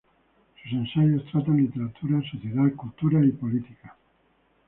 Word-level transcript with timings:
Sus 0.63 0.71
ensayos 0.71 1.23
tratan 1.31 1.57
literatura, 1.57 2.19
sociedad, 2.31 2.73
cultura 2.73 3.23
y 3.23 3.31
política. 3.33 3.95